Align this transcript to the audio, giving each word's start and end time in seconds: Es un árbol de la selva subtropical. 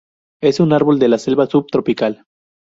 Es 0.41 0.59
un 0.59 0.73
árbol 0.73 0.97
de 0.97 1.07
la 1.09 1.19
selva 1.19 1.45
subtropical. 1.45 2.25